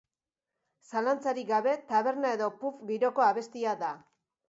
[0.91, 3.97] Zalantzarik gabe taberna edo pub giroko abestia da.